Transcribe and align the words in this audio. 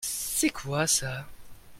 C'est 0.03 0.49
quoi 0.49 0.87
ça? 0.87 1.27